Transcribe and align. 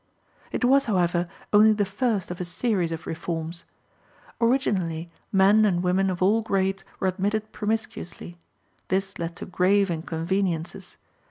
It 0.51 0.65
was, 0.65 0.85
however, 0.85 1.27
only 1.53 1.73
the 1.73 1.85
first 1.85 2.31
of 2.31 2.41
a 2.41 2.43
series 2.45 2.91
of 2.91 3.05
reforms. 3.05 3.65
Originally, 4.41 5.11
men 5.31 5.63
and 5.63 5.83
women 5.83 6.09
of 6.09 6.23
all 6.23 6.41
grades 6.41 6.83
were 6.99 7.07
admitted 7.07 7.51
promiscuously. 7.51 8.39
This 8.87 9.19
led 9.19 9.35
to 9.35 9.45
grave 9.45 9.91
inconveniences. 9.91 10.97